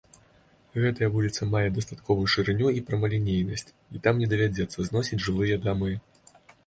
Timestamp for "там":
4.09-4.15